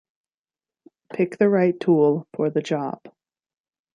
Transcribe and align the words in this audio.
Pick 1.13 1.37
the 1.37 1.47
right 1.47 1.79
tool 1.79 2.27
for 2.35 2.49
the 2.49 2.63
job. 2.63 3.01